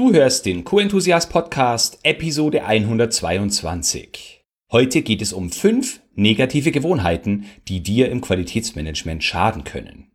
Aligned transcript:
Du 0.00 0.14
hörst 0.14 0.46
den 0.46 0.64
Co-Enthusiast 0.64 1.28
Podcast 1.28 1.98
Episode 2.04 2.64
122. 2.64 4.46
Heute 4.72 5.02
geht 5.02 5.20
es 5.20 5.34
um 5.34 5.50
fünf 5.50 6.00
negative 6.14 6.72
Gewohnheiten, 6.72 7.44
die 7.68 7.82
dir 7.82 8.08
im 8.08 8.22
Qualitätsmanagement 8.22 9.22
schaden 9.22 9.64
können. 9.64 10.09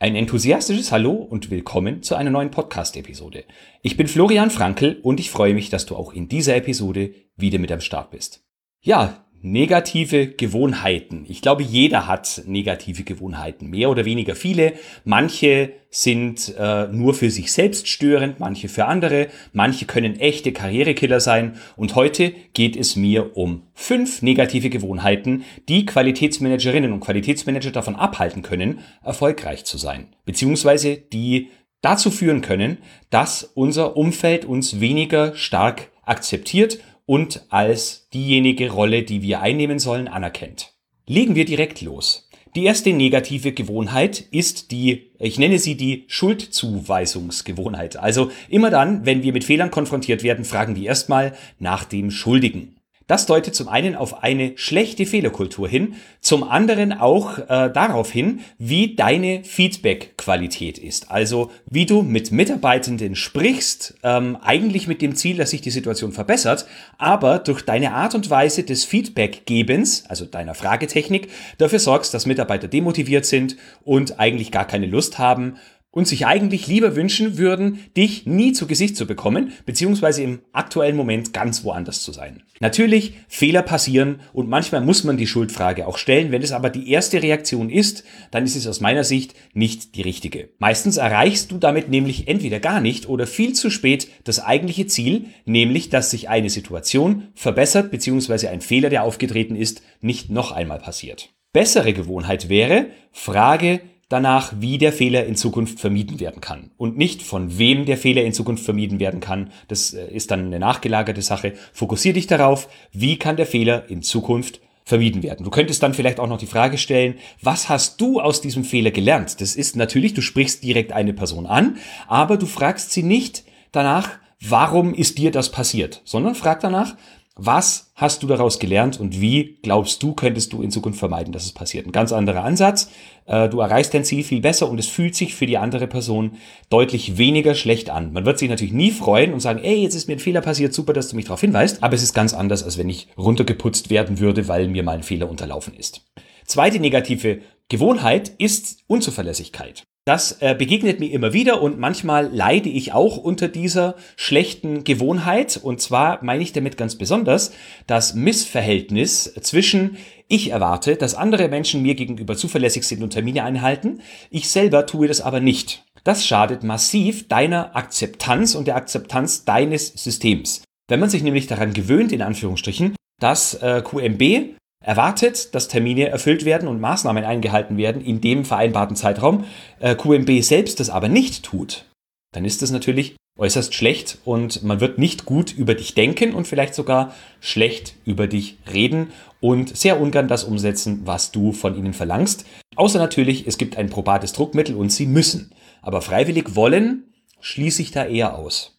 Ein 0.00 0.14
enthusiastisches 0.14 0.92
Hallo 0.92 1.10
und 1.10 1.50
willkommen 1.50 2.04
zu 2.04 2.14
einer 2.14 2.30
neuen 2.30 2.52
Podcast-Episode. 2.52 3.42
Ich 3.82 3.96
bin 3.96 4.06
Florian 4.06 4.52
Frankel 4.52 5.00
und 5.02 5.18
ich 5.18 5.28
freue 5.28 5.54
mich, 5.54 5.70
dass 5.70 5.86
du 5.86 5.96
auch 5.96 6.12
in 6.12 6.28
dieser 6.28 6.54
Episode 6.54 7.12
wieder 7.34 7.58
mit 7.58 7.72
am 7.72 7.80
Start 7.80 8.12
bist. 8.12 8.46
Ja, 8.80 9.27
Negative 9.40 10.26
Gewohnheiten. 10.26 11.24
Ich 11.28 11.42
glaube, 11.42 11.62
jeder 11.62 12.08
hat 12.08 12.42
negative 12.46 13.04
Gewohnheiten, 13.04 13.70
mehr 13.70 13.88
oder 13.88 14.04
weniger 14.04 14.34
viele. 14.34 14.72
Manche 15.04 15.74
sind 15.90 16.54
äh, 16.58 16.88
nur 16.88 17.14
für 17.14 17.30
sich 17.30 17.52
selbst 17.52 17.86
störend, 17.86 18.40
manche 18.40 18.68
für 18.68 18.86
andere, 18.86 19.28
manche 19.52 19.86
können 19.86 20.18
echte 20.18 20.52
Karrierekiller 20.52 21.20
sein. 21.20 21.56
Und 21.76 21.94
heute 21.94 22.32
geht 22.52 22.76
es 22.76 22.96
mir 22.96 23.36
um 23.36 23.62
fünf 23.74 24.22
negative 24.22 24.70
Gewohnheiten, 24.70 25.44
die 25.68 25.86
Qualitätsmanagerinnen 25.86 26.92
und 26.92 27.00
Qualitätsmanager 27.00 27.70
davon 27.70 27.94
abhalten 27.94 28.42
können, 28.42 28.80
erfolgreich 29.04 29.64
zu 29.64 29.78
sein. 29.78 30.08
Beziehungsweise 30.24 30.96
die 30.96 31.48
dazu 31.80 32.10
führen 32.10 32.40
können, 32.40 32.78
dass 33.10 33.44
unser 33.44 33.96
Umfeld 33.96 34.44
uns 34.44 34.80
weniger 34.80 35.36
stark 35.36 35.90
akzeptiert 36.04 36.78
und 37.08 37.46
als 37.48 38.10
diejenige 38.12 38.70
Rolle, 38.70 39.02
die 39.02 39.22
wir 39.22 39.40
einnehmen 39.40 39.78
sollen, 39.78 40.08
anerkennt. 40.08 40.74
Legen 41.06 41.34
wir 41.34 41.46
direkt 41.46 41.80
los. 41.80 42.28
Die 42.54 42.66
erste 42.66 42.92
negative 42.92 43.52
Gewohnheit 43.52 44.20
ist 44.30 44.72
die, 44.72 45.12
ich 45.18 45.38
nenne 45.38 45.58
sie 45.58 45.74
die 45.74 46.04
Schuldzuweisungsgewohnheit. 46.08 47.96
Also 47.96 48.30
immer 48.50 48.68
dann, 48.68 49.06
wenn 49.06 49.22
wir 49.22 49.32
mit 49.32 49.44
Fehlern 49.44 49.70
konfrontiert 49.70 50.22
werden, 50.22 50.44
fragen 50.44 50.76
wir 50.76 50.86
erstmal 50.86 51.34
nach 51.58 51.84
dem 51.84 52.10
Schuldigen. 52.10 52.77
Das 53.08 53.24
deutet 53.24 53.54
zum 53.54 53.68
einen 53.68 53.96
auf 53.96 54.22
eine 54.22 54.52
schlechte 54.56 55.06
Fehlerkultur 55.06 55.66
hin, 55.66 55.94
zum 56.20 56.44
anderen 56.44 56.92
auch 56.92 57.38
äh, 57.38 57.70
darauf 57.72 58.12
hin, 58.12 58.40
wie 58.58 58.96
deine 58.96 59.44
Feedback-Qualität 59.44 60.76
ist. 60.76 61.10
Also 61.10 61.50
wie 61.64 61.86
du 61.86 62.02
mit 62.02 62.32
Mitarbeitenden 62.32 63.16
sprichst, 63.16 63.94
ähm, 64.02 64.36
eigentlich 64.42 64.88
mit 64.88 65.00
dem 65.00 65.16
Ziel, 65.16 65.38
dass 65.38 65.50
sich 65.50 65.62
die 65.62 65.70
Situation 65.70 66.12
verbessert, 66.12 66.66
aber 66.98 67.38
durch 67.38 67.62
deine 67.62 67.94
Art 67.94 68.14
und 68.14 68.28
Weise 68.28 68.62
des 68.62 68.84
Feedback-Gebens, 68.84 70.04
also 70.06 70.26
deiner 70.26 70.54
Fragetechnik, 70.54 71.28
dafür 71.56 71.78
sorgst, 71.78 72.12
dass 72.12 72.26
Mitarbeiter 72.26 72.68
demotiviert 72.68 73.24
sind 73.24 73.56
und 73.84 74.20
eigentlich 74.20 74.52
gar 74.52 74.66
keine 74.66 74.86
Lust 74.86 75.18
haben, 75.18 75.56
und 75.98 76.06
sich 76.06 76.26
eigentlich 76.26 76.68
lieber 76.68 76.94
wünschen 76.94 77.38
würden, 77.38 77.80
dich 77.96 78.24
nie 78.24 78.52
zu 78.52 78.68
Gesicht 78.68 78.96
zu 78.96 79.04
bekommen, 79.04 79.52
beziehungsweise 79.66 80.22
im 80.22 80.42
aktuellen 80.52 80.94
Moment 80.94 81.32
ganz 81.32 81.64
woanders 81.64 82.02
zu 82.02 82.12
sein. 82.12 82.44
Natürlich, 82.60 83.14
Fehler 83.26 83.62
passieren 83.62 84.20
und 84.32 84.48
manchmal 84.48 84.80
muss 84.80 85.02
man 85.02 85.16
die 85.16 85.26
Schuldfrage 85.26 85.88
auch 85.88 85.98
stellen. 85.98 86.30
Wenn 86.30 86.42
es 86.42 86.52
aber 86.52 86.70
die 86.70 86.88
erste 86.92 87.20
Reaktion 87.20 87.68
ist, 87.68 88.04
dann 88.30 88.44
ist 88.44 88.54
es 88.54 88.68
aus 88.68 88.80
meiner 88.80 89.02
Sicht 89.02 89.34
nicht 89.54 89.96
die 89.96 90.02
richtige. 90.02 90.50
Meistens 90.60 90.98
erreichst 90.98 91.50
du 91.50 91.58
damit 91.58 91.88
nämlich 91.88 92.28
entweder 92.28 92.60
gar 92.60 92.80
nicht 92.80 93.08
oder 93.08 93.26
viel 93.26 93.54
zu 93.54 93.68
spät 93.68 94.06
das 94.22 94.38
eigentliche 94.38 94.86
Ziel, 94.86 95.24
nämlich 95.46 95.88
dass 95.88 96.12
sich 96.12 96.28
eine 96.28 96.48
Situation 96.48 97.24
verbessert, 97.34 97.90
beziehungsweise 97.90 98.50
ein 98.50 98.60
Fehler, 98.60 98.88
der 98.88 99.02
aufgetreten 99.02 99.56
ist, 99.56 99.82
nicht 100.00 100.30
noch 100.30 100.52
einmal 100.52 100.78
passiert. 100.78 101.30
Bessere 101.52 101.92
Gewohnheit 101.92 102.48
wäre, 102.48 102.86
frage 103.10 103.80
danach, 104.08 104.54
wie 104.58 104.78
der 104.78 104.92
Fehler 104.92 105.26
in 105.26 105.36
Zukunft 105.36 105.80
vermieden 105.80 106.20
werden 106.20 106.40
kann. 106.40 106.70
Und 106.76 106.96
nicht 106.96 107.22
von 107.22 107.58
wem 107.58 107.84
der 107.84 107.98
Fehler 107.98 108.24
in 108.24 108.32
Zukunft 108.32 108.64
vermieden 108.64 109.00
werden 109.00 109.20
kann. 109.20 109.50
Das 109.68 109.92
äh, 109.92 110.06
ist 110.08 110.30
dann 110.30 110.46
eine 110.46 110.58
nachgelagerte 110.58 111.22
Sache. 111.22 111.54
Fokussier 111.72 112.12
dich 112.12 112.26
darauf, 112.26 112.68
wie 112.92 113.18
kann 113.18 113.36
der 113.36 113.46
Fehler 113.46 113.88
in 113.88 114.02
Zukunft 114.02 114.60
vermieden 114.88 115.22
werden. 115.22 115.44
Du 115.44 115.50
könntest 115.50 115.82
dann 115.82 115.92
vielleicht 115.92 116.18
auch 116.18 116.28
noch 116.28 116.38
die 116.38 116.46
Frage 116.46 116.78
stellen, 116.78 117.16
was 117.42 117.68
hast 117.68 118.00
du 118.00 118.20
aus 118.20 118.40
diesem 118.40 118.64
Fehler 118.64 118.90
gelernt? 118.90 119.38
Das 119.42 119.54
ist 119.54 119.76
natürlich, 119.76 120.14
du 120.14 120.22
sprichst 120.22 120.64
direkt 120.64 120.92
eine 120.92 121.12
Person 121.12 121.46
an, 121.46 121.76
aber 122.06 122.38
du 122.38 122.46
fragst 122.46 122.92
sie 122.92 123.02
nicht 123.02 123.44
danach, 123.70 124.08
warum 124.40 124.94
ist 124.94 125.18
dir 125.18 125.30
das 125.30 125.50
passiert, 125.50 126.00
sondern 126.04 126.34
frag 126.34 126.60
danach, 126.60 126.96
was 127.40 127.92
hast 127.94 128.24
du 128.24 128.26
daraus 128.26 128.58
gelernt 128.58 128.98
und 128.98 129.20
wie 129.20 129.58
glaubst 129.62 130.02
du, 130.02 130.12
könntest 130.12 130.52
du 130.52 130.60
in 130.60 130.72
Zukunft 130.72 130.98
vermeiden, 130.98 131.32
dass 131.32 131.44
es 131.44 131.52
passiert? 131.52 131.86
Ein 131.86 131.92
ganz 131.92 132.12
anderer 132.12 132.42
Ansatz. 132.42 132.90
Äh, 133.26 133.48
du 133.48 133.60
erreichst 133.60 133.94
dein 133.94 134.04
Ziel 134.04 134.24
viel 134.24 134.40
besser 134.40 134.68
und 134.68 134.78
es 134.78 134.88
fühlt 134.88 135.14
sich 135.14 135.36
für 135.36 135.46
die 135.46 135.56
andere 135.56 135.86
Person 135.86 136.32
deutlich 136.68 137.16
weniger 137.16 137.54
schlecht 137.54 137.90
an. 137.90 138.12
Man 138.12 138.26
wird 138.26 138.40
sich 138.40 138.48
natürlich 138.48 138.74
nie 138.74 138.90
freuen 138.90 139.32
und 139.32 139.38
sagen, 139.38 139.60
ey, 139.62 139.76
jetzt 139.82 139.94
ist 139.94 140.08
mir 140.08 140.14
ein 140.14 140.18
Fehler 140.18 140.40
passiert, 140.40 140.74
super, 140.74 140.92
dass 140.92 141.08
du 141.08 141.16
mich 141.16 141.26
darauf 141.26 141.40
hinweist. 141.40 141.82
Aber 141.82 141.94
es 141.94 142.02
ist 142.02 142.12
ganz 142.12 142.34
anders, 142.34 142.64
als 142.64 142.76
wenn 142.76 142.88
ich 142.88 143.06
runtergeputzt 143.16 143.88
werden 143.88 144.18
würde, 144.18 144.48
weil 144.48 144.66
mir 144.66 144.82
mal 144.82 144.96
ein 144.96 145.02
Fehler 145.04 145.30
unterlaufen 145.30 145.74
ist. 145.74 146.02
Zweite 146.44 146.80
negative 146.80 147.40
Gewohnheit 147.68 148.32
ist 148.38 148.78
Unzuverlässigkeit. 148.88 149.84
Das 150.08 150.40
äh, 150.40 150.54
begegnet 150.54 151.00
mir 151.00 151.12
immer 151.12 151.34
wieder 151.34 151.60
und 151.60 151.78
manchmal 151.78 152.34
leide 152.34 152.70
ich 152.70 152.94
auch 152.94 153.18
unter 153.18 153.46
dieser 153.46 153.94
schlechten 154.16 154.82
Gewohnheit. 154.82 155.60
Und 155.62 155.82
zwar 155.82 156.24
meine 156.24 156.42
ich 156.42 156.54
damit 156.54 156.78
ganz 156.78 156.94
besonders 156.94 157.52
das 157.86 158.14
Missverhältnis 158.14 159.34
zwischen 159.42 159.98
ich 160.26 160.48
erwarte, 160.50 160.96
dass 160.96 161.14
andere 161.14 161.48
Menschen 161.48 161.82
mir 161.82 161.94
gegenüber 161.94 162.38
zuverlässig 162.38 162.84
sind 162.84 163.02
und 163.02 163.10
Termine 163.10 163.44
einhalten, 163.44 164.00
ich 164.30 164.48
selber 164.48 164.86
tue 164.86 165.08
das 165.08 165.20
aber 165.20 165.40
nicht. 165.40 165.84
Das 166.04 166.24
schadet 166.24 166.62
massiv 166.62 167.28
deiner 167.28 167.76
Akzeptanz 167.76 168.54
und 168.54 168.66
der 168.66 168.76
Akzeptanz 168.76 169.44
deines 169.44 169.88
Systems. 169.88 170.62
Wenn 170.88 171.00
man 171.00 171.10
sich 171.10 171.22
nämlich 171.22 171.48
daran 171.48 171.74
gewöhnt, 171.74 172.12
in 172.12 172.22
Anführungsstrichen, 172.22 172.96
dass 173.20 173.60
äh, 173.60 173.82
QMB 173.82 174.56
erwartet, 174.84 175.54
dass 175.54 175.68
Termine 175.68 176.08
erfüllt 176.08 176.44
werden 176.44 176.68
und 176.68 176.80
Maßnahmen 176.80 177.24
eingehalten 177.24 177.76
werden 177.76 178.02
in 178.02 178.20
dem 178.20 178.44
vereinbarten 178.44 178.96
Zeitraum, 178.96 179.44
äh, 179.80 179.94
QMB 179.94 180.42
selbst 180.42 180.80
das 180.80 180.90
aber 180.90 181.08
nicht 181.08 181.44
tut, 181.44 181.84
dann 182.32 182.44
ist 182.44 182.62
das 182.62 182.70
natürlich 182.70 183.16
äußerst 183.38 183.72
schlecht 183.74 184.18
und 184.24 184.62
man 184.64 184.80
wird 184.80 184.98
nicht 184.98 185.24
gut 185.24 185.52
über 185.56 185.74
dich 185.74 185.94
denken 185.94 186.34
und 186.34 186.46
vielleicht 186.46 186.74
sogar 186.74 187.14
schlecht 187.40 187.94
über 188.04 188.26
dich 188.26 188.58
reden 188.72 189.12
und 189.40 189.76
sehr 189.76 190.00
ungern 190.00 190.28
das 190.28 190.44
umsetzen, 190.44 191.02
was 191.04 191.30
du 191.30 191.52
von 191.52 191.76
ihnen 191.76 191.94
verlangst. 191.94 192.44
Außer 192.74 192.98
natürlich, 192.98 193.46
es 193.46 193.56
gibt 193.56 193.76
ein 193.76 193.90
probates 193.90 194.32
Druckmittel 194.32 194.74
und 194.74 194.90
sie 194.90 195.06
müssen. 195.06 195.52
Aber 195.82 196.02
freiwillig 196.02 196.56
wollen 196.56 197.14
schließe 197.40 197.80
ich 197.82 197.92
da 197.92 198.04
eher 198.04 198.36
aus. 198.36 198.77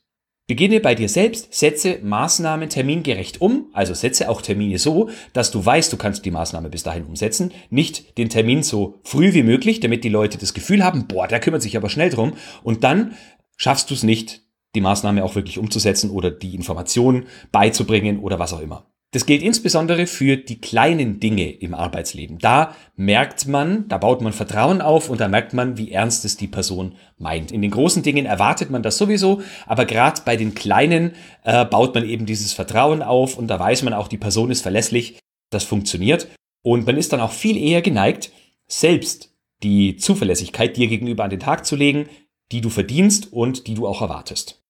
Beginne 0.49 0.79
bei 0.79 0.95
dir 0.95 1.09
selbst, 1.09 1.53
setze 1.53 1.99
Maßnahmen 2.01 2.69
termingerecht 2.69 3.39
um, 3.39 3.67
also 3.71 3.93
setze 3.93 4.31
auch 4.31 4.41
Termine 4.41 4.79
so, 4.79 5.11
dass 5.31 5.51
du 5.51 5.63
weißt, 5.63 5.93
du 5.93 5.97
kannst 5.97 6.25
die 6.25 6.31
Maßnahme 6.31 6.69
bis 6.69 6.81
dahin 6.81 7.05
umsetzen, 7.05 7.51
nicht 7.69 8.17
den 8.17 8.29
Termin 8.29 8.63
so 8.63 8.99
früh 9.03 9.35
wie 9.35 9.43
möglich, 9.43 9.79
damit 9.79 10.03
die 10.03 10.09
Leute 10.09 10.39
das 10.39 10.55
Gefühl 10.55 10.83
haben, 10.83 11.05
boah, 11.05 11.27
der 11.27 11.39
kümmert 11.39 11.61
sich 11.61 11.77
aber 11.77 11.87
schnell 11.87 12.09
drum 12.09 12.33
und 12.63 12.83
dann 12.83 13.13
schaffst 13.57 13.91
du 13.91 13.93
es 13.93 14.01
nicht, 14.01 14.41
die 14.73 14.81
Maßnahme 14.81 15.23
auch 15.23 15.35
wirklich 15.35 15.59
umzusetzen 15.59 16.09
oder 16.09 16.31
die 16.31 16.55
Information 16.55 17.27
beizubringen 17.51 18.17
oder 18.17 18.39
was 18.39 18.51
auch 18.51 18.61
immer. 18.61 18.88
Das 19.11 19.25
gilt 19.25 19.41
insbesondere 19.41 20.05
für 20.05 20.37
die 20.37 20.61
kleinen 20.61 21.19
Dinge 21.19 21.49
im 21.49 21.73
Arbeitsleben. 21.73 22.37
Da 22.37 22.75
merkt 22.95 23.47
man, 23.47 23.87
da 23.87 23.97
baut 23.97 24.21
man 24.21 24.33
Vertrauen 24.33 24.81
auf 24.81 25.09
und 25.09 25.19
da 25.19 25.27
merkt 25.27 25.53
man, 25.53 25.77
wie 25.79 25.91
ernst 25.91 26.25
es 26.25 26.37
die 26.37 26.47
Person 26.47 26.95
meint. 27.17 27.51
In 27.51 27.63
den 27.63 27.71
großen 27.71 28.03
Dingen 28.03 28.27
erwartet 28.27 28.69
man 28.69 28.83
das 28.83 28.99
sowieso, 28.99 29.41
aber 29.65 29.85
gerade 29.85 30.21
bei 30.25 30.35
den 30.35 30.53
kleinen 30.53 31.13
äh, 31.43 31.65
baut 31.65 31.95
man 31.95 32.07
eben 32.07 32.27
dieses 32.27 32.53
Vertrauen 32.53 33.01
auf 33.01 33.35
und 33.35 33.47
da 33.47 33.59
weiß 33.59 33.81
man 33.81 33.93
auch, 33.93 34.09
die 34.09 34.17
Person 34.17 34.51
ist 34.51 34.61
verlässlich, 34.61 35.17
das 35.49 35.63
funktioniert 35.63 36.27
und 36.61 36.85
man 36.85 36.97
ist 36.97 37.11
dann 37.11 37.21
auch 37.21 37.31
viel 37.31 37.57
eher 37.57 37.81
geneigt, 37.81 38.31
selbst 38.67 39.33
die 39.63 39.97
Zuverlässigkeit 39.97 40.77
dir 40.77 40.87
gegenüber 40.87 41.23
an 41.23 41.31
den 41.31 41.39
Tag 41.39 41.65
zu 41.65 41.75
legen, 41.75 42.07
die 42.51 42.61
du 42.61 42.69
verdienst 42.69 43.33
und 43.33 43.65
die 43.65 43.73
du 43.73 43.87
auch 43.87 44.01
erwartest. 44.01 44.63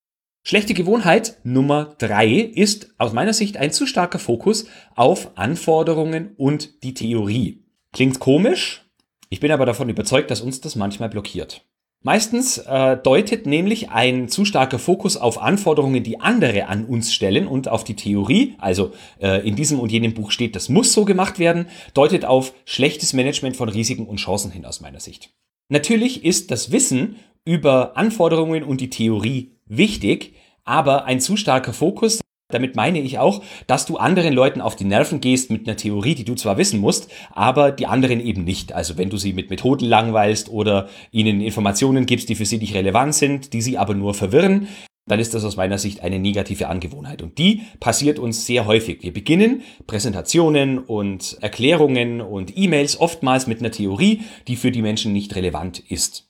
Schlechte 0.50 0.74
Gewohnheit 0.74 1.38
Nummer 1.44 1.94
drei 2.00 2.28
ist 2.28 2.90
aus 2.98 3.14
meiner 3.14 3.34
Sicht 3.34 3.58
ein 3.58 3.72
zu 3.72 3.86
starker 3.86 4.18
Fokus 4.18 4.66
auf 4.96 5.38
Anforderungen 5.38 6.32
und 6.38 6.82
die 6.82 6.96
Theorie. 6.96 7.66
Klingt 7.94 8.20
komisch, 8.20 8.84
ich 9.30 9.42
bin 9.42 9.52
aber 9.52 9.68
davon 9.68 9.90
überzeugt, 9.90 10.32
dass 10.32 10.42
uns 10.42 10.60
das 10.60 10.76
manchmal 10.76 11.10
blockiert. 11.10 11.68
Meistens 12.02 12.58
äh, 12.58 12.98
deutet 12.98 13.46
nämlich 13.46 13.92
ein 13.92 14.28
zu 14.28 14.44
starker 14.44 14.80
Fokus 14.80 15.18
auf 15.18 15.40
Anforderungen, 15.40 16.02
die 16.02 16.20
andere 16.20 16.66
an 16.66 16.86
uns 16.86 17.14
stellen 17.14 17.46
und 17.46 17.68
auf 17.68 17.84
die 17.84 17.96
Theorie, 17.96 18.56
also 18.58 18.94
äh, 19.22 19.48
in 19.48 19.56
diesem 19.56 19.80
und 19.80 19.92
jenem 19.92 20.16
Buch 20.16 20.32
steht, 20.32 20.56
das 20.56 20.68
muss 20.68 20.94
so 20.94 21.06
gemacht 21.06 21.38
werden, 21.38 21.68
deutet 21.94 22.26
auf 22.26 22.56
schlechtes 22.66 23.14
Management 23.14 23.56
von 23.56 23.70
Risiken 23.70 24.08
und 24.08 24.18
Chancen 24.18 24.50
hin 24.50 24.66
aus 24.66 24.82
meiner 24.82 25.00
Sicht. 25.00 25.30
Natürlich 25.68 26.26
ist 26.26 26.50
das 26.50 26.72
Wissen 26.72 27.18
über 27.46 27.96
Anforderungen 27.98 28.64
und 28.64 28.82
die 28.82 28.90
Theorie 28.90 29.52
wichtig, 29.70 30.34
aber 30.70 31.06
ein 31.06 31.20
zu 31.20 31.36
starker 31.36 31.74
Fokus, 31.74 32.22
damit 32.52 32.76
meine 32.76 33.00
ich 33.00 33.20
auch, 33.20 33.44
dass 33.68 33.86
du 33.86 33.98
anderen 33.98 34.34
Leuten 34.34 34.62
auf 34.62 34.76
die 34.76 34.86
Nerven 34.86 35.22
gehst 35.22 35.52
mit 35.52 35.68
einer 35.68 35.78
Theorie, 35.78 36.16
die 36.16 36.26
du 36.26 36.36
zwar 36.36 36.58
wissen 36.58 36.80
musst, 36.80 37.12
aber 37.32 37.72
die 37.72 37.86
anderen 37.86 38.20
eben 38.20 38.44
nicht. 38.44 38.74
Also 38.74 38.98
wenn 38.98 39.10
du 39.10 39.18
sie 39.18 39.34
mit 39.34 39.50
Methoden 39.50 39.86
langweilst 39.86 40.50
oder 40.50 40.90
ihnen 41.12 41.42
Informationen 41.42 42.06
gibst, 42.06 42.30
die 42.30 42.36
für 42.36 42.46
sie 42.46 42.58
nicht 42.58 42.74
relevant 42.74 43.14
sind, 43.14 43.54
die 43.54 43.62
sie 43.62 43.78
aber 43.78 43.94
nur 43.94 44.14
verwirren, 44.14 44.68
dann 45.06 45.20
ist 45.20 45.34
das 45.34 45.44
aus 45.44 45.58
meiner 45.58 45.80
Sicht 45.80 46.02
eine 46.02 46.20
negative 46.20 46.68
Angewohnheit. 46.68 47.22
Und 47.22 47.38
die 47.40 47.64
passiert 47.80 48.20
uns 48.20 48.46
sehr 48.46 48.68
häufig. 48.68 49.02
Wir 49.02 49.14
beginnen 49.14 49.64
Präsentationen 49.88 50.78
und 50.78 51.38
Erklärungen 51.42 52.22
und 52.22 52.56
E-Mails 52.56 53.00
oftmals 53.00 53.48
mit 53.48 53.60
einer 53.60 53.72
Theorie, 53.72 54.22
die 54.48 54.56
für 54.56 54.72
die 54.72 54.84
Menschen 54.84 55.14
nicht 55.14 55.36
relevant 55.36 55.80
ist. 55.80 56.29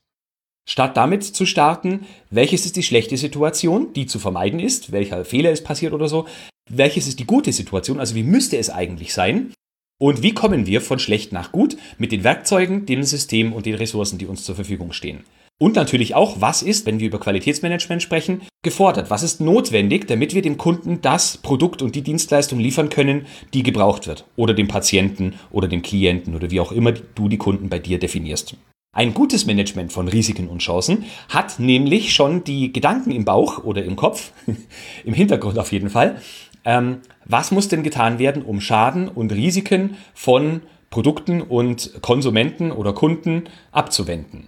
Statt 0.70 0.96
damit 0.96 1.24
zu 1.24 1.48
starten, 1.48 2.06
welches 2.30 2.64
ist 2.64 2.76
die 2.76 2.84
schlechte 2.84 3.18
Situation, 3.18 3.92
die 3.94 4.06
zu 4.06 4.20
vermeiden 4.20 4.60
ist, 4.60 4.92
welcher 4.92 5.26
Fehler 5.26 5.50
ist 5.50 5.64
passiert 5.64 5.94
oder 5.94 6.08
so, 6.08 6.28
welches 6.70 7.08
ist 7.08 7.18
die 7.18 7.26
gute 7.26 7.52
Situation, 7.52 8.00
also 8.00 8.14
wie 8.14 8.22
müsste 8.22 8.56
es 8.58 8.70
eigentlich 8.70 9.12
sein 9.12 9.52
und 10.00 10.22
wie 10.22 10.36
kommen 10.36 10.68
wir 10.68 10.82
von 10.82 11.00
schlecht 11.00 11.34
nach 11.34 11.52
gut 11.52 11.76
mit 11.98 12.12
den 12.12 12.24
Werkzeugen, 12.24 12.86
dem 12.86 13.02
System 13.02 13.52
und 13.52 13.66
den 13.66 13.74
Ressourcen, 13.74 14.20
die 14.20 14.28
uns 14.28 14.44
zur 14.44 14.54
Verfügung 14.54 14.94
stehen. 14.94 15.24
Und 15.60 15.76
natürlich 15.76 16.14
auch, 16.14 16.40
was 16.40 16.62
ist, 16.62 16.86
wenn 16.86 17.00
wir 17.00 17.08
über 17.08 17.20
Qualitätsmanagement 17.20 18.04
sprechen, 18.04 18.42
gefordert? 18.62 19.10
Was 19.10 19.24
ist 19.24 19.42
notwendig, 19.42 20.08
damit 20.08 20.36
wir 20.36 20.44
dem 20.44 20.58
Kunden 20.58 21.02
das 21.02 21.38
Produkt 21.38 21.82
und 21.82 21.96
die 21.96 22.04
Dienstleistung 22.04 22.60
liefern 22.60 22.90
können, 22.90 23.26
die 23.56 23.64
gebraucht 23.64 24.06
wird? 24.06 24.26
Oder 24.36 24.54
dem 24.54 24.68
Patienten 24.68 25.34
oder 25.52 25.68
dem 25.68 25.82
Klienten 25.82 26.36
oder 26.36 26.52
wie 26.52 26.60
auch 26.60 26.72
immer 26.72 26.92
du 26.92 27.28
die 27.28 27.40
Kunden 27.40 27.70
bei 27.70 27.80
dir 27.80 27.98
definierst. 27.98 28.56
Ein 28.92 29.14
gutes 29.14 29.46
Management 29.46 29.94
von 29.94 30.08
Risiken 30.08 30.48
und 30.48 30.60
Chancen 30.60 31.06
hat 31.30 31.60
nämlich 31.60 32.12
schon 32.12 32.44
die 32.44 32.74
Gedanken 32.74 33.12
im 33.12 33.24
Bauch 33.24 33.64
oder 33.64 33.84
im 33.84 33.96
Kopf, 33.96 34.32
im 35.06 35.14
Hintergrund 35.14 35.60
auf 35.60 35.72
jeden 35.72 35.92
Fall, 35.92 36.20
ähm, 36.66 36.98
was 37.24 37.52
muss 37.52 37.68
denn 37.68 37.84
getan 37.84 38.18
werden, 38.18 38.42
um 38.42 38.60
Schaden 38.60 39.08
und 39.08 39.32
Risiken 39.32 39.96
von 40.16 40.62
Produkten 40.90 41.42
und 41.42 42.02
Konsumenten 42.02 42.72
oder 42.72 42.94
Kunden 42.94 43.44
abzuwenden. 43.72 44.48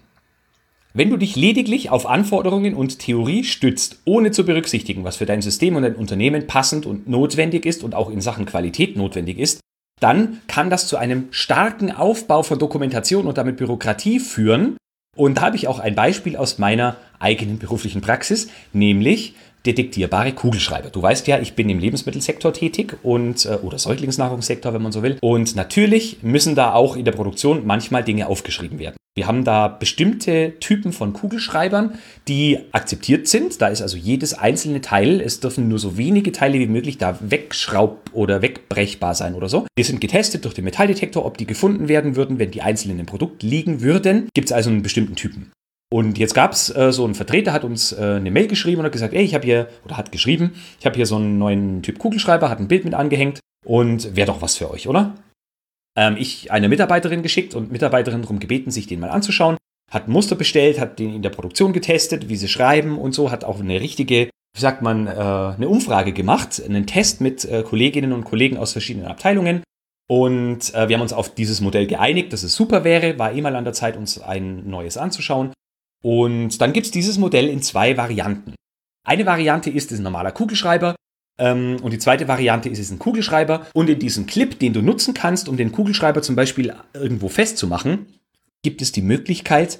Wenn 0.94 1.12
du 1.12 1.18
dich 1.18 1.36
lediglich 1.36 1.92
auf 1.92 2.06
Anforderungen 2.06 2.74
und 2.74 2.98
Theorie 3.00 3.44
stützt, 3.44 4.02
ohne 4.06 4.32
zu 4.32 4.44
berücksichtigen, 4.44 5.04
was 5.04 5.18
für 5.18 5.28
dein 5.28 5.44
System 5.44 5.76
und 5.76 5.84
dein 5.84 5.96
Unternehmen 5.96 6.48
passend 6.48 6.86
und 6.88 7.08
notwendig 7.08 7.66
ist 7.66 7.84
und 7.84 7.94
auch 7.94 8.10
in 8.10 8.22
Sachen 8.22 8.46
Qualität 8.48 8.98
notwendig 8.98 9.38
ist, 9.38 9.62
dann 10.02 10.42
kann 10.48 10.70
das 10.70 10.88
zu 10.88 10.98
einem 10.98 11.28
starken 11.32 11.92
Aufbau 11.92 12.44
von 12.44 12.60
Dokumentation 12.60 13.28
und 13.28 13.38
damit 13.38 13.58
Bürokratie 13.58 14.20
führen. 14.20 14.76
Und 15.16 15.38
da 15.38 15.42
habe 15.44 15.56
ich 15.56 15.68
auch 15.68 15.80
ein 15.80 15.96
Beispiel 15.96 16.36
aus 16.36 16.58
meiner 16.58 16.98
eigenen 17.20 17.60
beruflichen 17.60 18.02
Praxis, 18.02 18.50
nämlich 18.74 19.36
detektierbare 19.66 20.34
Kugelschreiber. 20.34 20.90
Du 20.90 21.02
weißt 21.02 21.28
ja, 21.28 21.40
ich 21.40 21.54
bin 21.54 21.70
im 21.70 21.80
Lebensmittelsektor 21.80 22.54
tätig 22.54 22.98
und 23.04 23.46
äh, 23.46 23.58
oder 23.62 23.78
Säuglingsnahrungssektor, 23.78 24.74
wenn 24.74 24.82
man 24.82 24.92
so 24.92 25.04
will. 25.04 25.18
Und 25.22 25.56
natürlich 25.56 26.18
müssen 26.22 26.56
da 26.56 26.74
auch 26.74 26.96
in 26.96 27.06
der 27.06 27.12
Produktion 27.12 27.66
manchmal 27.66 28.04
Dinge 28.04 28.28
aufgeschrieben 28.28 28.80
werden. 28.80 28.96
Wir 29.14 29.28
haben 29.28 29.44
da 29.44 29.68
bestimmte 29.68 30.54
Typen 30.62 30.94
von 30.94 31.12
Kugelschreibern, 31.12 32.00
die 32.30 32.60
akzeptiert 32.72 33.28
sind. 33.28 33.62
Da 33.62 33.68
ist 33.68 33.82
also 33.82 33.98
jedes 33.98 34.34
einzelne 34.34 34.80
Teil, 34.80 35.20
es 35.20 35.42
dürfen 35.42 35.68
nur 35.68 35.80
so 35.80 35.98
wenige 35.98 36.32
Teile 36.32 36.60
wie 36.60 36.68
möglich 36.68 36.98
da 36.98 37.20
wegschraub- 37.20 38.14
oder 38.14 38.42
wegbrechbar 38.42 39.14
sein 39.14 39.36
oder 39.36 39.50
so. 39.50 39.68
Wir 39.76 39.84
sind 39.84 40.00
getestet 40.00 40.46
durch 40.46 40.54
den 40.54 40.64
Metalldetektor, 40.64 41.26
ob 41.26 41.38
die 41.38 41.46
gefunden 41.46 41.90
werden 41.90 42.16
würden, 42.16 42.40
wenn 42.40 42.52
die 42.52 42.62
einzelnen 42.62 43.00
im 43.00 43.06
Produkt 43.06 43.44
liegen 43.44 43.82
würden. 43.82 44.30
Gibt 44.34 44.48
es 44.48 44.54
also 44.54 44.70
einen 44.70 44.82
bestimmten 44.82 45.18
Typen. 45.18 45.52
Und 45.92 46.18
jetzt 46.18 46.34
gab 46.34 46.54
es 46.54 46.74
äh, 46.76 46.92
so 46.92 47.04
einen 47.04 47.16
Vertreter, 47.16 47.52
hat 47.52 47.66
uns 47.66 47.92
äh, 47.92 48.16
eine 48.16 48.32
Mail 48.32 48.48
geschrieben 48.48 48.80
und 48.80 48.86
hat 48.86 48.94
gesagt, 48.94 49.14
ey, 49.14 49.24
ich 49.24 49.36
habe 49.36 49.46
hier, 49.46 49.68
oder 49.84 49.98
hat 49.98 50.12
geschrieben, 50.12 50.54
ich 50.80 50.86
habe 50.86 50.96
hier 50.96 51.06
so 51.06 51.18
einen 51.18 51.38
neuen 51.38 51.82
Typ 51.82 52.00
Kugelschreiber, 52.00 52.50
hat 52.50 52.60
ein 52.60 52.68
Bild 52.68 52.86
mit 52.86 52.94
angehängt 52.94 53.40
und 53.66 54.16
wäre 54.16 54.28
doch 54.28 54.42
was 54.42 54.56
für 54.56 54.72
euch, 54.72 54.88
oder? 54.88 55.16
ähm, 55.96 56.16
ich 56.18 56.52
eine 56.52 56.70
Mitarbeiterin 56.70 57.22
geschickt 57.22 57.56
und 57.56 57.72
Mitarbeiterin 57.72 58.22
darum 58.22 58.40
gebeten, 58.40 58.72
sich 58.72 58.88
den 58.88 59.00
mal 59.00 59.10
anzuschauen. 59.10 59.58
Hat 59.92 60.08
ein 60.08 60.12
Muster 60.12 60.36
bestellt, 60.36 60.80
hat 60.80 61.00
den 61.00 61.14
in 61.14 61.22
der 61.22 61.32
Produktion 61.32 61.74
getestet, 61.74 62.30
wie 62.30 62.38
sie 62.38 62.48
schreiben 62.48 62.98
und 62.98 63.14
so, 63.14 63.30
hat 63.30 63.44
auch 63.44 63.60
eine 63.60 63.82
richtige, 63.82 64.30
wie 64.56 64.62
sagt 64.62 64.82
man, 64.82 65.08
äh, 65.08 65.12
eine 65.12 65.68
Umfrage 65.68 66.14
gemacht, 66.14 66.62
einen 66.64 66.88
Test 66.88 67.20
mit 67.20 67.44
äh, 67.46 67.64
Kolleginnen 67.64 68.14
und 68.14 68.24
Kollegen 68.24 68.58
aus 68.58 68.72
verschiedenen 68.72 69.08
Abteilungen. 69.08 69.64
Und 70.10 70.74
äh, 70.74 70.88
wir 70.88 70.96
haben 70.96 71.02
uns 71.02 71.14
auf 71.14 71.34
dieses 71.36 71.62
Modell 71.62 71.88
geeinigt, 71.88 72.34
dass 72.34 72.44
es 72.44 72.56
super 72.56 72.84
wäre, 72.84 73.18
war 73.20 73.34
eh 73.34 73.42
mal 73.42 73.56
an 73.56 73.64
der 73.64 73.74
Zeit, 73.74 73.98
uns 73.98 74.20
ein 74.20 74.70
neues 74.70 74.98
anzuschauen. 74.98 75.52
Und 76.02 76.62
dann 76.62 76.74
gibt 76.74 76.88
es 76.88 76.92
dieses 76.92 77.18
Modell 77.18 77.48
in 77.48 77.62
zwei 77.62 77.98
Varianten. 77.98 78.56
Eine 79.04 79.26
Variante 79.26 79.70
ist, 79.70 79.92
ist 79.92 80.00
ein 80.00 80.04
normaler 80.04 80.32
Kugelschreiber, 80.32 80.96
ähm, 81.42 81.78
und 81.82 81.92
die 81.92 81.98
zweite 81.98 82.28
Variante 82.28 82.70
ist 82.70 82.80
es 82.80 82.92
ein 82.92 83.00
Kugelschreiber. 83.00 83.66
Und 83.74 83.90
in 83.90 84.00
diesem 84.00 84.28
Clip, 84.28 84.58
den 84.60 84.74
du 84.74 84.82
nutzen 84.82 85.14
kannst, 85.14 85.50
um 85.50 85.58
den 85.58 85.72
Kugelschreiber 85.72 86.22
zum 86.22 86.36
Beispiel 86.36 86.74
irgendwo 86.94 87.30
festzumachen, 87.30 88.06
gibt 88.62 88.82
es 88.82 88.92
die 88.92 89.02
Möglichkeit, 89.02 89.80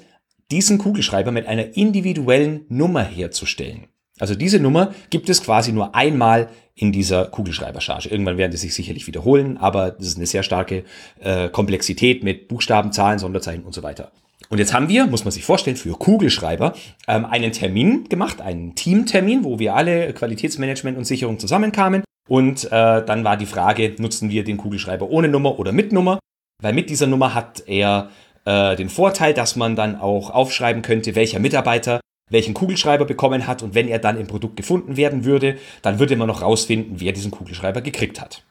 diesen 0.50 0.78
Kugelschreiber 0.78 1.30
mit 1.30 1.46
einer 1.46 1.76
individuellen 1.76 2.66
Nummer 2.68 3.04
herzustellen. 3.04 3.86
Also 4.18 4.34
diese 4.34 4.58
Nummer 4.58 4.92
gibt 5.10 5.30
es 5.30 5.42
quasi 5.42 5.72
nur 5.72 5.94
einmal 5.94 6.50
in 6.74 6.92
dieser 6.92 7.26
Kugelschreibercharge. 7.26 8.08
Irgendwann 8.08 8.38
werden 8.38 8.50
die 8.50 8.58
sich 8.58 8.74
sicherlich 8.74 9.06
wiederholen, 9.06 9.56
aber 9.56 9.92
das 9.92 10.08
ist 10.08 10.16
eine 10.16 10.26
sehr 10.26 10.42
starke 10.42 10.84
äh, 11.20 11.48
Komplexität 11.48 12.22
mit 12.22 12.48
Buchstaben, 12.48 12.92
Zahlen, 12.92 13.18
Sonderzeichen 13.18 13.64
und 13.64 13.74
so 13.74 13.82
weiter. 13.82 14.12
Und 14.52 14.58
jetzt 14.58 14.74
haben 14.74 14.90
wir, 14.90 15.06
muss 15.06 15.24
man 15.24 15.32
sich 15.32 15.46
vorstellen, 15.46 15.78
für 15.78 15.92
Kugelschreiber 15.92 16.74
ähm, 17.08 17.24
einen 17.24 17.52
Termin 17.52 18.06
gemacht, 18.10 18.42
einen 18.42 18.74
Teamtermin, 18.74 19.44
wo 19.44 19.58
wir 19.58 19.74
alle 19.74 20.12
Qualitätsmanagement 20.12 20.98
und 20.98 21.06
Sicherung 21.06 21.38
zusammenkamen. 21.38 22.04
Und 22.28 22.66
äh, 22.66 22.68
dann 23.02 23.24
war 23.24 23.38
die 23.38 23.46
Frage, 23.46 23.94
nutzen 23.96 24.28
wir 24.28 24.44
den 24.44 24.58
Kugelschreiber 24.58 25.08
ohne 25.08 25.28
Nummer 25.28 25.58
oder 25.58 25.72
mit 25.72 25.90
Nummer? 25.94 26.18
Weil 26.62 26.74
mit 26.74 26.90
dieser 26.90 27.06
Nummer 27.06 27.32
hat 27.32 27.62
er 27.66 28.10
äh, 28.44 28.76
den 28.76 28.90
Vorteil, 28.90 29.32
dass 29.32 29.56
man 29.56 29.74
dann 29.74 29.98
auch 29.98 30.28
aufschreiben 30.28 30.82
könnte, 30.82 31.14
welcher 31.14 31.38
Mitarbeiter 31.38 32.02
welchen 32.30 32.52
Kugelschreiber 32.52 33.06
bekommen 33.06 33.46
hat. 33.46 33.62
Und 33.62 33.74
wenn 33.74 33.88
er 33.88 34.00
dann 34.00 34.20
im 34.20 34.26
Produkt 34.26 34.58
gefunden 34.58 34.98
werden 34.98 35.24
würde, 35.24 35.56
dann 35.80 35.98
würde 35.98 36.14
man 36.14 36.28
noch 36.28 36.42
rausfinden, 36.42 37.00
wer 37.00 37.12
diesen 37.12 37.30
Kugelschreiber 37.30 37.80
gekriegt 37.80 38.20
hat. 38.20 38.44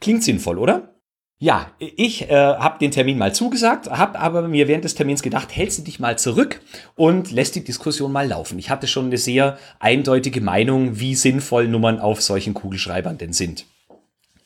Klingt 0.00 0.24
sinnvoll, 0.24 0.56
oder? 0.56 0.94
Ja, 1.40 1.70
ich 1.78 2.28
äh, 2.28 2.34
habe 2.34 2.80
den 2.80 2.90
Termin 2.90 3.16
mal 3.16 3.32
zugesagt, 3.32 3.88
habe 3.88 4.18
aber 4.18 4.48
mir 4.48 4.66
während 4.66 4.82
des 4.82 4.96
Termins 4.96 5.22
gedacht, 5.22 5.54
hältst 5.54 5.78
du 5.78 5.82
dich 5.82 6.00
mal 6.00 6.18
zurück 6.18 6.60
und 6.96 7.30
lässt 7.30 7.54
die 7.54 7.62
Diskussion 7.62 8.10
mal 8.10 8.26
laufen. 8.26 8.58
Ich 8.58 8.70
hatte 8.70 8.88
schon 8.88 9.06
eine 9.06 9.18
sehr 9.18 9.56
eindeutige 9.78 10.40
Meinung, 10.40 10.98
wie 10.98 11.14
sinnvoll 11.14 11.68
Nummern 11.68 12.00
auf 12.00 12.22
solchen 12.22 12.54
Kugelschreibern 12.54 13.18
denn 13.18 13.32
sind. 13.32 13.66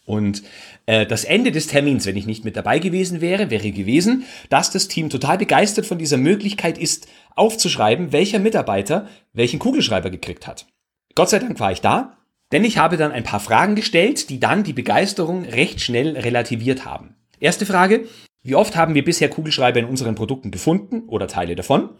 Und 0.05 0.43
äh, 0.85 1.07
das 1.07 1.25
Ende 1.25 1.51
des 1.51 1.67
Termins, 1.67 2.05
wenn 2.05 2.17
ich 2.17 2.27
nicht 2.27 2.45
mit 2.45 2.57
dabei 2.57 2.79
gewesen 2.79 3.23
wäre, 3.23 3.49
wäre 3.49 3.71
gewesen, 3.71 4.25
dass 4.51 4.71
das 4.71 4.87
Team 4.89 5.09
total 5.09 5.39
begeistert 5.39 5.87
von 5.87 5.97
dieser 5.97 6.19
Möglichkeit 6.19 6.77
ist, 6.77 7.07
aufzuschreiben, 7.37 8.13
welcher 8.13 8.39
Mitarbeiter 8.39 9.09
welchen 9.33 9.61
Kugelschreiber 9.61 10.11
gekriegt 10.11 10.47
hat. 10.47 10.67
Gott 11.15 11.31
sei 11.31 11.39
Dank 11.39 11.59
war 11.59 11.73
ich 11.73 11.81
da 11.81 12.19
denn 12.53 12.65
ich 12.65 12.79
habe 12.79 12.97
dann 12.97 13.13
ein 13.13 13.25
paar 13.25 13.41
Fragen 13.41 13.75
gestellt, 13.75 14.31
die 14.31 14.39
dann 14.39 14.63
die 14.63 14.73
Begeisterung 14.73 15.45
recht 15.45 15.81
schnell 15.81 16.17
relativiert 16.17 16.85
haben. 16.85 17.17
Erste 17.41 17.67
Frage, 17.67 18.07
wie 18.45 18.55
oft 18.55 18.77
haben 18.77 18.95
wir 18.95 19.05
bisher 19.05 19.29
Kugelschreiber 19.29 19.81
in 19.81 19.87
unseren 19.87 20.15
Produkten 20.15 20.51
gefunden 20.51 21.09
oder 21.09 21.29
Teile 21.29 21.57
davon? 21.57 21.91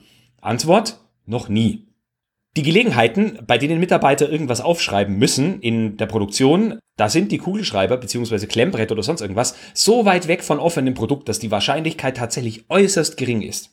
Antwort, 0.41 1.01
noch 1.25 1.49
nie. 1.49 1.89
Die 2.57 2.63
Gelegenheiten, 2.63 3.39
bei 3.47 3.57
denen 3.57 3.81
Mitarbeiter 3.81 4.29
irgendwas 4.29 4.61
aufschreiben 4.61 5.17
müssen 5.17 5.61
in 5.61 5.97
der 5.97 6.07
Produktion, 6.07 6.79
da 6.99 7.09
sind 7.09 7.33
die 7.33 7.39
Kugelschreiber 7.39 7.97
bzw. 7.97 8.47
Klemmbrett 8.47 8.93
oder 8.93 9.03
sonst 9.03 9.23
irgendwas 9.23 9.57
so 9.73 10.05
weit 10.05 10.29
weg 10.29 10.43
von 10.45 10.59
offenem 10.59 10.93
Produkt, 10.93 11.29
dass 11.29 11.39
die 11.39 11.51
Wahrscheinlichkeit 11.51 12.19
tatsächlich 12.19 12.69
äußerst 12.69 13.17
gering 13.17 13.41
ist. 13.41 13.71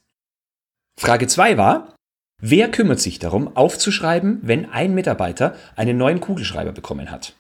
Frage 0.98 1.28
2 1.28 1.58
war, 1.58 1.96
Wer 2.42 2.70
kümmert 2.70 3.00
sich 3.00 3.20
darum, 3.20 3.56
aufzuschreiben, 3.56 4.40
wenn 4.42 4.70
ein 4.70 4.94
Mitarbeiter 4.94 5.56
einen 5.76 5.98
neuen 5.98 6.22
Kugelschreiber 6.22 6.72
bekommen 6.72 7.12
hat? 7.12 7.34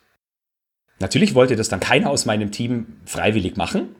Natürlich 0.99 1.35
wollte 1.35 1.55
das 1.55 1.69
dann 1.69 1.79
keiner 1.79 2.09
aus 2.09 2.25
meinem 2.25 2.51
Team 2.51 2.97
freiwillig 3.05 3.55
machen. 3.55 3.95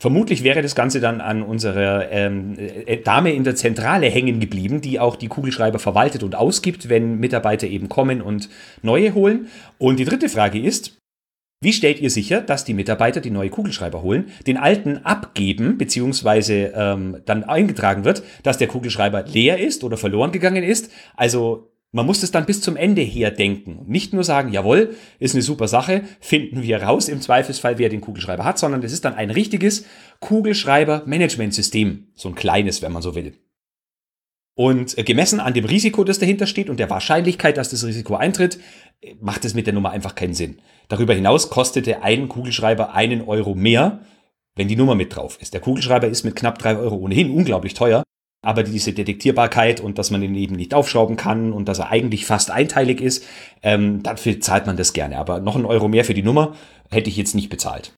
Vermutlich 0.00 0.44
wäre 0.44 0.62
das 0.62 0.74
Ganze 0.74 1.00
dann 1.00 1.20
an 1.20 1.42
unserer 1.42 2.10
ähm, 2.10 2.56
äh, 2.58 2.96
Dame 2.98 3.32
in 3.32 3.44
der 3.44 3.54
Zentrale 3.54 4.06
hängen 4.06 4.40
geblieben, 4.40 4.80
die 4.80 4.98
auch 4.98 5.14
die 5.14 5.28
Kugelschreiber 5.28 5.78
verwaltet 5.78 6.22
und 6.22 6.34
ausgibt, 6.36 6.88
wenn 6.88 7.18
Mitarbeiter 7.18 7.66
eben 7.66 7.90
kommen 7.90 8.22
und 8.22 8.48
neue 8.80 9.12
holen. 9.12 9.48
Und 9.76 9.98
die 9.98 10.06
dritte 10.06 10.30
Frage 10.30 10.58
ist, 10.58 10.99
wie 11.62 11.74
stellt 11.74 12.00
ihr 12.00 12.08
sicher, 12.08 12.40
dass 12.40 12.64
die 12.64 12.72
Mitarbeiter, 12.72 13.20
die 13.20 13.30
neue 13.30 13.50
Kugelschreiber 13.50 14.02
holen, 14.02 14.30
den 14.46 14.56
alten 14.56 14.98
abgeben, 15.04 15.76
beziehungsweise 15.76 16.72
ähm, 16.74 17.18
dann 17.26 17.44
eingetragen 17.44 18.06
wird, 18.06 18.22
dass 18.42 18.56
der 18.56 18.68
Kugelschreiber 18.68 19.24
leer 19.24 19.58
ist 19.58 19.84
oder 19.84 19.98
verloren 19.98 20.32
gegangen 20.32 20.64
ist? 20.64 20.90
Also 21.16 21.70
man 21.92 22.06
muss 22.06 22.22
es 22.22 22.30
dann 22.30 22.46
bis 22.46 22.62
zum 22.62 22.76
Ende 22.76 23.02
her 23.02 23.30
denken. 23.30 23.84
Nicht 23.86 24.14
nur 24.14 24.24
sagen, 24.24 24.52
jawohl, 24.52 24.96
ist 25.18 25.34
eine 25.34 25.42
super 25.42 25.68
Sache, 25.68 26.02
finden 26.20 26.62
wir 26.62 26.82
raus 26.82 27.08
im 27.10 27.20
Zweifelsfall, 27.20 27.78
wer 27.78 27.90
den 27.90 28.00
Kugelschreiber 28.00 28.44
hat, 28.44 28.58
sondern 28.58 28.82
es 28.82 28.92
ist 28.92 29.04
dann 29.04 29.14
ein 29.14 29.30
richtiges 29.30 29.84
Kugelschreiber-Managementsystem. 30.20 32.06
So 32.14 32.30
ein 32.30 32.34
kleines, 32.36 32.80
wenn 32.80 32.92
man 32.92 33.02
so 33.02 33.14
will. 33.14 33.34
Und 34.60 34.98
äh, 34.98 35.04
gemessen 35.04 35.40
an 35.40 35.54
dem 35.54 35.64
Risiko, 35.64 36.04
das 36.04 36.18
dahinter 36.18 36.46
steht 36.46 36.68
und 36.68 36.78
der 36.78 36.90
Wahrscheinlichkeit, 36.90 37.56
dass 37.56 37.70
das 37.70 37.82
Risiko 37.86 38.16
eintritt, 38.16 38.60
macht 39.18 39.46
es 39.46 39.54
mit 39.54 39.66
der 39.66 39.72
Nummer 39.72 39.90
einfach 39.90 40.14
keinen 40.14 40.34
Sinn. 40.34 40.58
Darüber 40.88 41.14
hinaus 41.14 41.48
kostete 41.48 42.02
ein 42.02 42.28
Kugelschreiber 42.28 42.92
einen 42.92 43.22
Euro 43.22 43.54
mehr, 43.54 44.00
wenn 44.56 44.68
die 44.68 44.76
Nummer 44.76 44.94
mit 44.94 45.16
drauf 45.16 45.38
ist. 45.40 45.54
Der 45.54 45.62
Kugelschreiber 45.62 46.08
ist 46.08 46.24
mit 46.24 46.36
knapp 46.36 46.58
drei 46.58 46.76
Euro 46.76 46.96
ohnehin 46.96 47.30
unglaublich 47.30 47.72
teuer, 47.72 48.02
aber 48.42 48.62
diese 48.62 48.92
Detektierbarkeit 48.92 49.80
und 49.80 49.96
dass 49.96 50.10
man 50.10 50.22
ihn 50.22 50.34
eben 50.34 50.56
nicht 50.56 50.74
aufschrauben 50.74 51.16
kann 51.16 51.54
und 51.54 51.66
dass 51.66 51.78
er 51.78 51.88
eigentlich 51.90 52.26
fast 52.26 52.50
einteilig 52.50 53.00
ist, 53.00 53.24
ähm, 53.62 54.02
dafür 54.02 54.40
zahlt 54.40 54.66
man 54.66 54.76
das 54.76 54.92
gerne. 54.92 55.16
Aber 55.16 55.40
noch 55.40 55.56
ein 55.56 55.64
Euro 55.64 55.88
mehr 55.88 56.04
für 56.04 56.12
die 56.12 56.22
Nummer 56.22 56.54
hätte 56.90 57.08
ich 57.08 57.16
jetzt 57.16 57.34
nicht 57.34 57.48
bezahlt. 57.48 57.94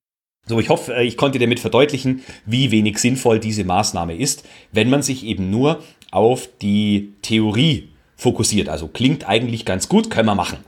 So, 0.46 0.58
ich 0.58 0.68
hoffe, 0.68 0.94
äh, 0.94 1.04
ich 1.04 1.16
konnte 1.16 1.38
damit 1.38 1.60
verdeutlichen, 1.60 2.22
wie 2.46 2.70
wenig 2.70 2.98
sinnvoll 2.98 3.38
diese 3.38 3.64
Maßnahme 3.64 4.16
ist, 4.16 4.44
wenn 4.72 4.90
man 4.90 5.02
sich 5.02 5.24
eben 5.24 5.50
nur 5.50 5.82
auf 6.12 6.48
die 6.60 7.14
Theorie 7.22 7.88
fokussiert. 8.16 8.68
Also 8.68 8.86
klingt 8.86 9.28
eigentlich 9.28 9.64
ganz 9.64 9.88
gut, 9.88 10.10
können 10.10 10.28
wir 10.28 10.36
machen. 10.36 10.58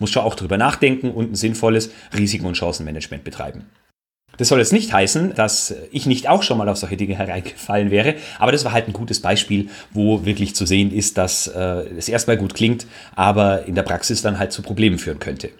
Muss 0.00 0.10
schon 0.10 0.24
auch 0.24 0.34
drüber 0.34 0.58
nachdenken 0.58 1.10
und 1.12 1.32
ein 1.32 1.36
sinnvolles 1.36 1.90
Risiken- 2.16 2.46
und 2.46 2.56
Chancenmanagement 2.56 3.22
betreiben. 3.22 3.66
Das 4.36 4.48
soll 4.48 4.58
jetzt 4.60 4.72
nicht 4.72 4.92
heißen, 4.92 5.34
dass 5.34 5.74
ich 5.92 6.06
nicht 6.06 6.28
auch 6.28 6.42
schon 6.42 6.56
mal 6.56 6.68
auf 6.68 6.78
solche 6.78 6.96
Dinge 6.96 7.14
hereingefallen 7.18 7.90
wäre, 7.90 8.14
aber 8.38 8.52
das 8.52 8.64
war 8.64 8.72
halt 8.72 8.88
ein 8.88 8.92
gutes 8.92 9.20
Beispiel, 9.20 9.68
wo 9.92 10.24
wirklich 10.24 10.54
zu 10.54 10.66
sehen 10.66 10.92
ist, 10.92 11.18
dass 11.18 11.46
äh, 11.48 11.60
es 11.96 12.08
erstmal 12.08 12.36
gut 12.36 12.54
klingt, 12.54 12.86
aber 13.14 13.66
in 13.66 13.74
der 13.74 13.82
Praxis 13.82 14.22
dann 14.22 14.38
halt 14.38 14.52
zu 14.52 14.62
Problemen 14.62 14.98
führen 14.98 15.18
könnte. 15.18 15.50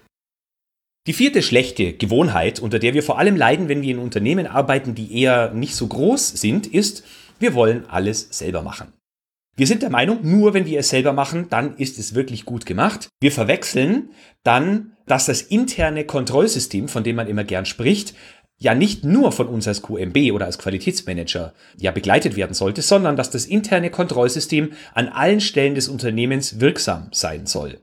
Die 1.07 1.13
vierte 1.13 1.43
schlechte 1.43 1.95
Gewohnheit, 1.95 2.61
unter 2.61 2.79
der 2.79 2.95
wir 2.95 3.03
vor 3.03 3.19
allem 3.19 3.37
leiden, 3.37 3.69
wenn 3.69 3.83
wir 3.83 3.91
in 3.91 3.99
Unternehmen 3.99 4.47
arbeiten, 4.47 4.95
die 4.95 5.19
eher 5.19 5.51
nicht 5.53 5.75
so 5.75 5.87
groß 5.87 6.29
sind, 6.29 6.67
ist, 6.67 7.05
wir 7.39 7.55
wollen 7.55 7.89
alles 7.89 8.29
selber 8.31 8.63
machen. 8.63 8.93
Wir 9.61 9.67
sind 9.67 9.83
der 9.83 9.91
Meinung, 9.91 10.21
nur 10.23 10.55
wenn 10.55 10.65
wir 10.65 10.81
es 10.81 10.89
selber 10.89 11.13
machen, 11.13 11.49
dann 11.51 11.77
ist 11.77 11.99
es 11.99 12.15
wirklich 12.15 12.47
gut 12.47 12.65
gemacht. 12.65 13.11
Wir 13.21 13.31
verwechseln 13.31 14.09
dann, 14.43 14.97
dass 15.05 15.27
das 15.27 15.43
interne 15.43 16.07
Kontrollsystem, 16.07 16.89
von 16.89 17.05
dem 17.05 17.17
man 17.17 17.29
immer 17.29 17.45
gern 17.45 17.67
spricht, 17.67 18.15
ja 18.57 18.75
nicht 18.75 19.05
nur 19.05 19.33
von 19.33 19.49
uns 19.49 19.69
als 19.69 19.83
QMB 19.83 20.33
oder 20.33 20.47
als 20.47 20.59
Qualitätsmanager 20.59 21.53
ja 21.77 21.91
begleitet 21.91 22.37
werden 22.37 22.55
sollte, 22.55 22.81
sondern 22.81 23.17
dass 23.17 23.29
das 23.29 23.45
interne 23.45 23.91
Kontrollsystem 23.91 24.73
an 24.95 25.09
allen 25.09 25.43
Stellen 25.43 25.75
des 25.75 25.91
Unternehmens 25.91 26.59
wirksam 26.61 27.09
sein 27.13 27.45
soll. 27.45 27.81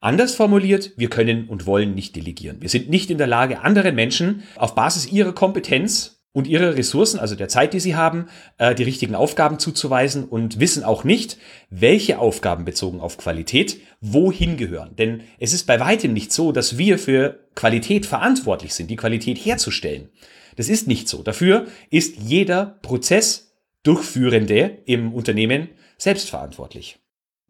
Anders 0.00 0.34
formuliert, 0.34 0.92
wir 0.96 1.10
können 1.10 1.46
und 1.46 1.66
wollen 1.66 1.94
nicht 1.94 2.16
delegieren. 2.16 2.62
Wir 2.62 2.70
sind 2.70 2.88
nicht 2.88 3.10
in 3.10 3.18
der 3.18 3.26
Lage, 3.26 3.60
anderen 3.60 3.94
Menschen 3.94 4.44
auf 4.56 4.74
Basis 4.74 5.12
ihrer 5.12 5.34
Kompetenz 5.34 6.23
und 6.34 6.48
ihre 6.48 6.76
Ressourcen, 6.76 7.20
also 7.20 7.36
der 7.36 7.48
Zeit, 7.48 7.72
die 7.72 7.80
sie 7.80 7.94
haben, 7.94 8.26
äh, 8.58 8.74
die 8.74 8.82
richtigen 8.82 9.14
Aufgaben 9.14 9.60
zuzuweisen 9.60 10.24
und 10.24 10.58
wissen 10.58 10.82
auch 10.82 11.04
nicht, 11.04 11.38
welche 11.70 12.18
Aufgaben 12.18 12.64
bezogen 12.64 13.00
auf 13.00 13.16
Qualität 13.16 13.78
wohin 14.00 14.56
gehören. 14.56 14.96
Denn 14.96 15.22
es 15.38 15.52
ist 15.54 15.66
bei 15.66 15.78
weitem 15.78 16.12
nicht 16.12 16.32
so, 16.32 16.50
dass 16.50 16.76
wir 16.76 16.98
für 16.98 17.38
Qualität 17.54 18.04
verantwortlich 18.04 18.74
sind, 18.74 18.90
die 18.90 18.96
Qualität 18.96 19.38
herzustellen. 19.38 20.08
Das 20.56 20.68
ist 20.68 20.88
nicht 20.88 21.08
so. 21.08 21.22
Dafür 21.22 21.66
ist 21.88 22.16
jeder 22.16 22.78
Prozessdurchführende 22.82 24.78
im 24.86 25.14
Unternehmen 25.14 25.68
selbstverantwortlich. 25.98 26.98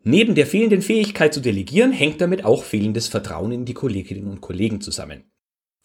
Neben 0.03 0.35
der 0.35 0.47
fehlenden 0.47 0.83
Fähigkeit 0.83 1.33
zu 1.33 1.41
delegieren 1.41 1.93
hängt 1.93 2.21
damit 2.21 2.45
auch 2.45 2.65
fehlendes 2.65 3.09
Vertrauen 3.09 3.51
in 3.51 3.65
die 3.65 3.73
Kolleginnen 3.73 4.27
und 4.27 4.43
Kollegen 4.43 4.83
zusammen. 4.83 5.25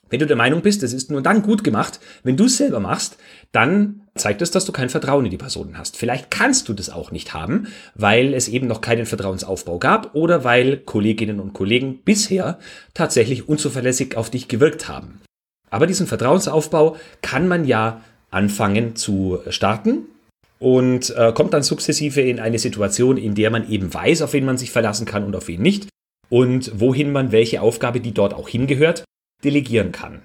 Wenn 0.10 0.20
du 0.20 0.28
der 0.28 0.36
Meinung 0.36 0.62
bist, 0.62 0.84
es 0.84 0.94
ist 0.94 1.12
nur 1.12 1.22
dann 1.22 1.42
gut 1.42 1.63
gemacht, 1.63 2.00
wenn 2.24 2.38
du 2.38 2.46
es 2.46 2.58
selber 2.58 2.80
machst, 2.80 3.18
dann 3.51 4.01
zeigt 4.16 4.42
es, 4.42 4.51
dass 4.51 4.66
du 4.66 4.72
kein 4.72 4.89
Vertrauen 4.89 5.25
in 5.25 5.32
die 5.32 5.38
Personen 5.38 5.78
hast. 5.78 5.98
Vielleicht 5.98 6.32
kannst 6.32 6.68
du 6.68 6.74
das 6.74 6.89
auch 6.89 7.12
nicht 7.12 7.34
haben, 7.34 7.68
weil 7.96 8.34
es 8.34 8.48
eben 8.48 8.68
noch 8.68 8.82
keinen 8.82 9.06
Vertrauensaufbau 9.06 9.80
gab 9.80 10.16
oder 10.16 10.44
weil 10.44 10.78
Kolleginnen 10.78 11.39
und 11.39 11.54
Kollegen 11.54 12.00
bisher 12.04 12.60
tatsächlich 12.94 13.48
unzuverlässig 13.48 14.18
auf 14.18 14.30
dich 14.30 14.48
gewirkt 14.48 14.88
haben. 14.88 15.22
Aber 15.70 15.88
diesen 15.88 16.08
Vertrauensaufbau 16.08 16.98
kann 17.22 17.48
man 17.48 17.66
ja 17.66 18.01
anfangen 18.32 18.96
zu 18.96 19.39
starten 19.50 20.06
und 20.60 21.16
äh, 21.16 21.32
kommt 21.34 21.54
dann 21.54 21.63
sukzessive 21.63 22.22
in 22.22 22.39
eine 22.39 22.60
Situation, 22.60 23.18
in 23.18 23.36
der 23.36 23.50
man 23.50 23.70
eben 23.70 23.94
weiß, 23.94 24.22
auf 24.22 24.34
wen 24.34 24.46
man 24.46 24.58
sich 24.58 24.72
verlassen 24.72 25.06
kann 25.06 25.24
und 25.24 25.36
auf 25.36 25.48
wen 25.48 25.62
nicht 25.62 25.88
und 26.30 26.80
wohin 26.80 27.12
man 27.12 27.32
welche 27.32 27.62
Aufgabe, 27.62 28.00
die 28.01 28.13
dort 28.13 28.34
auch 28.34 28.50
hingehört, 28.50 29.04
delegieren 29.43 29.91
kann. 29.91 30.24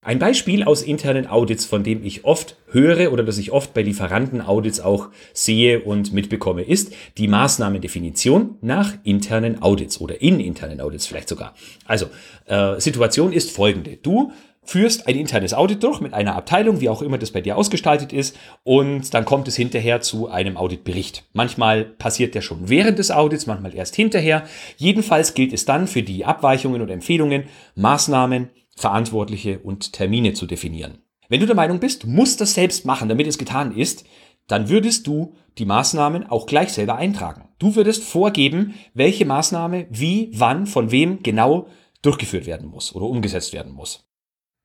Ein 0.00 0.20
Beispiel 0.20 0.62
aus 0.62 0.82
internen 0.82 1.26
Audits, 1.26 1.66
von 1.66 1.82
dem 1.82 2.04
ich 2.04 2.24
oft 2.24 2.56
höre 2.70 3.12
oder 3.12 3.24
das 3.24 3.36
ich 3.36 3.50
oft 3.50 3.74
bei 3.74 3.82
Lieferantenaudits 3.82 4.78
auch 4.78 5.08
sehe 5.32 5.80
und 5.80 6.12
mitbekomme, 6.12 6.62
ist 6.62 6.94
die 7.18 7.26
Maßnahmendefinition 7.26 8.58
nach 8.60 8.94
internen 9.02 9.60
Audits 9.60 10.00
oder 10.00 10.22
in 10.22 10.38
internen 10.38 10.80
Audits 10.80 11.06
vielleicht 11.06 11.28
sogar. 11.28 11.54
Also, 11.84 12.06
äh, 12.46 12.80
Situation 12.80 13.32
ist 13.32 13.50
folgende. 13.50 13.96
Du 13.96 14.30
führst 14.68 15.06
ein 15.06 15.16
internes 15.16 15.54
Audit 15.54 15.82
durch 15.82 16.02
mit 16.02 16.12
einer 16.12 16.36
Abteilung, 16.36 16.82
wie 16.82 16.90
auch 16.90 17.00
immer 17.00 17.16
das 17.16 17.30
bei 17.30 17.40
dir 17.40 17.56
ausgestaltet 17.56 18.12
ist, 18.12 18.36
und 18.64 19.14
dann 19.14 19.24
kommt 19.24 19.48
es 19.48 19.56
hinterher 19.56 20.02
zu 20.02 20.28
einem 20.28 20.58
Auditbericht. 20.58 21.24
Manchmal 21.32 21.84
passiert 21.86 22.34
der 22.34 22.42
schon 22.42 22.68
während 22.68 22.98
des 22.98 23.10
Audits, 23.10 23.46
manchmal 23.46 23.74
erst 23.74 23.96
hinterher. 23.96 24.44
Jedenfalls 24.76 25.32
gilt 25.32 25.54
es 25.54 25.64
dann 25.64 25.86
für 25.86 26.02
die 26.02 26.26
Abweichungen 26.26 26.82
und 26.82 26.90
Empfehlungen, 26.90 27.44
Maßnahmen, 27.76 28.50
Verantwortliche 28.76 29.58
und 29.60 29.94
Termine 29.94 30.34
zu 30.34 30.44
definieren. 30.44 30.98
Wenn 31.30 31.40
du 31.40 31.46
der 31.46 31.56
Meinung 31.56 31.80
bist, 31.80 32.06
musst 32.06 32.42
das 32.42 32.52
selbst 32.52 32.84
machen, 32.84 33.08
damit 33.08 33.26
es 33.26 33.38
getan 33.38 33.74
ist, 33.74 34.04
dann 34.48 34.68
würdest 34.68 35.06
du 35.06 35.34
die 35.56 35.64
Maßnahmen 35.64 36.28
auch 36.28 36.44
gleich 36.44 36.74
selber 36.74 36.96
eintragen. 36.96 37.48
Du 37.58 37.74
würdest 37.74 38.04
vorgeben, 38.04 38.74
welche 38.92 39.24
Maßnahme 39.24 39.86
wie, 39.88 40.30
wann, 40.34 40.66
von 40.66 40.90
wem 40.90 41.22
genau 41.22 41.68
durchgeführt 42.02 42.44
werden 42.44 42.68
muss 42.68 42.94
oder 42.94 43.06
umgesetzt 43.06 43.54
werden 43.54 43.72
muss. 43.72 44.07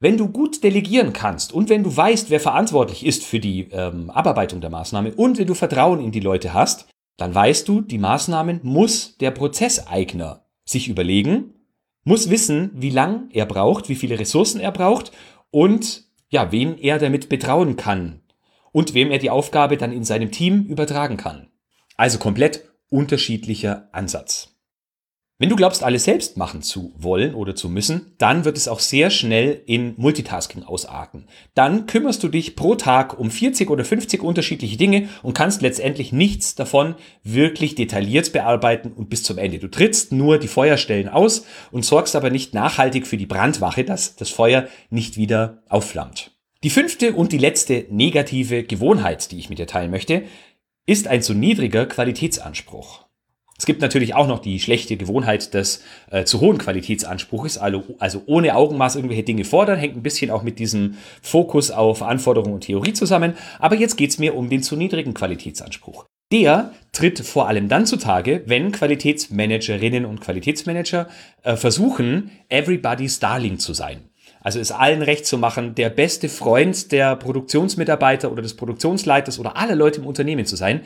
Wenn 0.04 0.18
du 0.18 0.28
gut 0.28 0.66
delegieren 0.66 1.14
kannst 1.14 1.54
und 1.54 1.70
wenn 1.70 1.82
du 1.82 1.96
weißt, 1.96 2.30
wer 2.30 2.42
verantwortlich 2.42 3.06
ist 3.06 3.24
für 3.24 3.40
die 3.40 3.70
ähm, 3.72 4.10
Abarbeitung 4.10 4.60
der 4.60 4.70
Maßnahme 4.70 5.14
und 5.14 5.38
wenn 5.38 5.48
du 5.48 5.54
Vertrauen 5.54 6.02
in 6.02 6.12
die 6.12 6.20
Leute 6.20 6.54
hast, 6.54 6.90
dann 7.16 7.34
weißt 7.34 7.70
du, 7.70 7.80
die 7.80 8.00
Maßnahmen 8.00 8.60
muss 8.64 9.18
der 9.20 9.32
Prozesseigner 9.32 10.44
sich 10.66 10.90
überlegen, 10.90 11.54
muss 12.04 12.30
wissen, 12.30 12.72
wie 12.74 12.90
lang 12.90 13.30
er 13.32 13.46
braucht, 13.46 13.88
wie 13.88 13.96
viele 13.96 14.20
Ressourcen 14.20 14.60
er 14.60 14.74
braucht 14.74 15.14
und 15.52 16.04
ja, 16.28 16.52
wen 16.52 16.78
er 16.78 17.00
damit 17.00 17.30
betrauen 17.30 17.78
kann 17.78 18.24
und 18.74 18.94
wem 18.94 19.10
er 19.10 19.20
die 19.20 19.30
Aufgabe 19.30 19.78
dann 19.78 19.94
in 19.94 20.04
seinem 20.04 20.32
Team 20.32 20.66
übertragen 20.66 21.16
kann. 21.16 21.48
Also 21.96 22.20
komplett 22.20 22.70
unterschiedlicher 22.90 23.88
Ansatz. 23.94 24.53
Wenn 25.44 25.50
du 25.50 25.58
glaubst, 25.58 25.84
alles 25.84 26.06
selbst 26.06 26.38
machen 26.38 26.62
zu 26.62 26.94
wollen 26.96 27.36
oder 27.36 27.54
zu 27.54 27.68
müssen, 27.68 28.14
dann 28.18 28.46
wird 28.46 28.56
es 28.56 28.70
auch 28.70 28.80
sehr 28.80 29.10
schnell 29.10 29.62
in 29.66 29.94
Multitasking 29.98 30.64
ausarten. 30.64 31.28
Dann 31.54 31.86
kümmerst 31.86 32.24
du 32.24 32.30
dich 32.30 32.56
pro 32.56 32.76
Tag 32.76 33.20
um 33.20 33.30
40 33.30 33.70
oder 33.70 33.84
50 33.84 34.24
unterschiedliche 34.24 34.78
Dinge 34.78 35.10
und 35.22 35.34
kannst 35.34 35.62
letztendlich 35.62 36.14
nichts 36.14 36.56
davon 36.56 36.96
wirklich 37.24 37.76
detailliert 37.76 38.32
bearbeiten 38.32 38.94
und 38.94 39.10
bis 39.10 39.24
zum 39.24 39.38
Ende. 39.38 39.60
Du 39.60 39.68
trittst 39.68 40.14
nur 40.14 40.38
die 40.38 40.48
Feuerstellen 40.48 41.10
aus 41.10 41.46
und 41.74 41.84
sorgst 41.84 42.16
aber 42.16 42.30
nicht 42.30 42.54
nachhaltig 42.54 43.06
für 43.06 43.18
die 43.18 43.26
Brandwache, 43.26 43.84
dass 43.84 44.16
das 44.16 44.30
Feuer 44.30 44.70
nicht 44.92 45.18
wieder 45.18 45.62
aufflammt. 45.68 46.32
Die 46.64 46.70
fünfte 46.70 47.12
und 47.16 47.34
die 47.34 47.38
letzte 47.38 47.86
negative 47.90 48.64
Gewohnheit, 48.64 49.30
die 49.30 49.40
ich 49.40 49.50
mit 49.50 49.60
dir 49.60 49.68
teilen 49.68 49.92
möchte, 49.92 50.24
ist 50.86 51.10
ein 51.10 51.22
zu 51.22 51.34
niedriger 51.34 51.86
Qualitätsanspruch. 51.86 53.03
Es 53.64 53.66
gibt 53.66 53.82
natürlich 53.82 54.14
auch 54.14 54.28
noch 54.28 54.40
die 54.40 54.60
schlechte 54.60 54.98
Gewohnheit 54.98 55.54
des 55.54 55.82
äh, 56.12 56.26
zu 56.26 56.42
hohen 56.42 56.58
Qualitätsanspruches, 56.58 57.58
also, 57.58 57.86
also 57.98 58.22
ohne 58.26 58.58
Augenmaß 58.58 58.98
irgendwelche 58.98 59.24
Dinge 59.24 59.46
fordern, 59.46 59.80
hängt 59.80 59.96
ein 59.96 60.04
bisschen 60.04 60.32
auch 60.32 60.44
mit 60.44 60.60
diesem 60.60 60.96
Fokus 61.22 61.72
auf 61.72 62.04
Anforderungen 62.04 62.56
und 62.56 62.66
Theorie 62.66 62.92
zusammen. 62.92 63.36
Aber 63.60 63.78
jetzt 63.78 63.96
geht 63.96 64.10
es 64.10 64.20
mir 64.20 64.36
um 64.36 64.50
den 64.50 64.64
zu 64.64 64.76
niedrigen 64.76 65.14
Qualitätsanspruch. 65.14 66.04
Der 66.34 66.74
tritt 66.92 67.22
vor 67.22 67.48
allem 67.48 67.70
dann 67.70 67.86
zutage, 67.86 68.44
wenn 68.48 68.74
Qualitätsmanagerinnen 68.74 70.04
und 70.04 70.20
Qualitätsmanager 70.20 71.08
äh, 71.44 71.56
versuchen, 71.56 72.32
everybody's 72.50 73.20
Darling 73.20 73.60
zu 73.60 73.74
sein. 73.74 74.10
Also 74.42 74.60
es 74.60 74.72
allen 74.72 75.02
recht 75.02 75.26
zu 75.26 75.38
machen, 75.38 75.74
der 75.74 75.90
beste 75.90 76.28
Freund 76.28 76.92
der 76.92 77.16
Produktionsmitarbeiter 77.16 78.30
oder 78.30 78.42
des 78.42 78.58
Produktionsleiters 78.58 79.40
oder 79.40 79.56
aller 79.56 79.76
Leute 79.76 80.02
im 80.02 80.06
Unternehmen 80.06 80.46
zu 80.46 80.58
sein, 80.58 80.82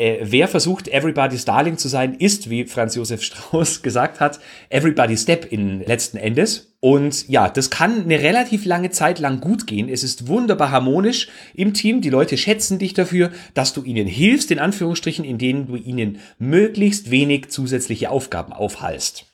äh, 0.00 0.18
wer 0.22 0.48
versucht, 0.48 0.88
Everybody's 0.88 1.44
Darling 1.44 1.76
zu 1.76 1.88
sein, 1.88 2.14
ist, 2.14 2.48
wie 2.48 2.64
Franz 2.64 2.94
Josef 2.94 3.22
Strauß 3.22 3.82
gesagt 3.82 4.18
hat, 4.18 4.40
Everybody's 4.70 5.22
Step 5.22 5.52
in 5.52 5.80
letzten 5.84 6.16
Endes. 6.16 6.74
Und 6.80 7.28
ja, 7.28 7.50
das 7.50 7.68
kann 7.68 8.04
eine 8.04 8.20
relativ 8.20 8.64
lange 8.64 8.90
Zeit 8.90 9.18
lang 9.18 9.40
gut 9.40 9.66
gehen. 9.66 9.90
Es 9.90 10.02
ist 10.02 10.28
wunderbar 10.28 10.70
harmonisch 10.70 11.28
im 11.52 11.74
Team. 11.74 12.00
Die 12.00 12.08
Leute 12.08 12.38
schätzen 12.38 12.78
dich 12.78 12.94
dafür, 12.94 13.30
dass 13.52 13.74
du 13.74 13.84
ihnen 13.84 14.06
hilfst, 14.06 14.50
in 14.50 14.58
Anführungsstrichen, 14.58 15.24
in 15.24 15.36
denen 15.36 15.66
du 15.66 15.76
ihnen 15.76 16.20
möglichst 16.38 17.10
wenig 17.10 17.50
zusätzliche 17.50 18.10
Aufgaben 18.10 18.54
aufhalst. 18.54 19.26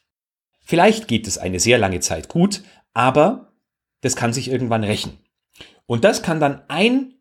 Vielleicht 0.65 1.07
geht 1.07 1.29
es 1.29 1.39
eine 1.39 1.61
sehr 1.61 1.79
lange 1.79 2.01
Zeit 2.01 2.29
gut, 2.29 2.63
aber 2.93 3.53
das 4.01 4.17
kann 4.17 4.33
sich 4.33 4.51
irgendwann 4.51 4.83
rächen. 4.83 5.13
Und 5.87 6.03
das 6.03 6.23
kann 6.23 6.41
dann 6.41 6.63
ein 6.67 7.16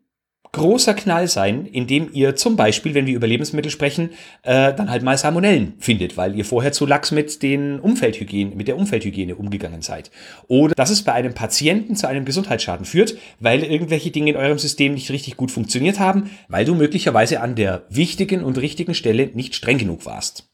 großer 0.56 0.94
Knall 0.94 1.28
sein, 1.28 1.66
indem 1.66 2.08
ihr 2.12 2.34
zum 2.34 2.56
Beispiel, 2.56 2.94
wenn 2.94 3.06
wir 3.06 3.14
über 3.14 3.26
Lebensmittel 3.26 3.70
sprechen, 3.70 4.10
äh, 4.42 4.72
dann 4.74 4.90
halt 4.90 5.02
mal 5.02 5.16
Salmonellen 5.16 5.74
findet, 5.78 6.16
weil 6.16 6.34
ihr 6.34 6.44
vorher 6.44 6.72
zu 6.72 6.86
lax 6.86 7.12
mit 7.12 7.42
den 7.42 7.78
Umfeldhygiene, 7.78 8.56
mit 8.56 8.66
der 8.66 8.78
Umfeldhygiene 8.78 9.36
umgegangen 9.36 9.82
seid. 9.82 10.10
Oder 10.48 10.74
dass 10.74 10.90
es 10.90 11.02
bei 11.02 11.12
einem 11.12 11.34
Patienten 11.34 11.94
zu 11.94 12.08
einem 12.08 12.24
Gesundheitsschaden 12.24 12.86
führt, 12.86 13.16
weil 13.38 13.62
irgendwelche 13.62 14.10
Dinge 14.10 14.30
in 14.30 14.36
eurem 14.36 14.58
System 14.58 14.94
nicht 14.94 15.10
richtig 15.10 15.36
gut 15.36 15.50
funktioniert 15.50 16.00
haben, 16.00 16.30
weil 16.48 16.64
du 16.64 16.74
möglicherweise 16.74 17.40
an 17.40 17.54
der 17.54 17.84
wichtigen 17.90 18.42
und 18.42 18.58
richtigen 18.58 18.94
Stelle 18.94 19.30
nicht 19.34 19.54
streng 19.54 19.78
genug 19.78 20.06
warst. 20.06 20.48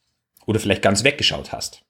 Oder 0.47 0.59
vielleicht 0.59 0.83
ganz 0.83 1.05
weggeschaut 1.05 1.53
hast. 1.53 1.83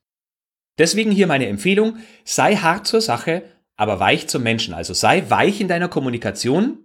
Deswegen 0.78 1.10
hier 1.10 1.26
meine 1.26 1.46
Empfehlung, 1.46 1.96
sei 2.24 2.56
hart 2.56 2.86
zur 2.86 3.00
Sache, 3.00 3.42
aber 3.76 4.00
weich 4.00 4.28
zum 4.28 4.42
Menschen. 4.42 4.74
Also 4.74 4.92
sei 4.92 5.24
weich 5.28 5.60
in 5.60 5.68
deiner 5.68 5.88
Kommunikation, 5.88 6.78